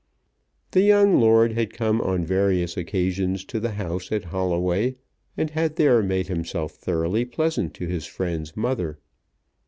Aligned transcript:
The 0.71 0.81
young 0.81 1.19
lord 1.19 1.51
had 1.53 1.73
come 1.75 2.01
on 2.01 2.25
various 2.25 2.75
occasions 2.75 3.45
to 3.45 3.59
the 3.59 3.73
house 3.73 4.11
at 4.11 4.23
Holloway, 4.23 4.95
and 5.37 5.51
had 5.51 5.75
there 5.75 6.01
made 6.01 6.25
himself 6.25 6.71
thoroughly 6.71 7.23
pleasant 7.23 7.75
to 7.75 7.85
his 7.85 8.07
friend's 8.07 8.57
mother. 8.57 8.97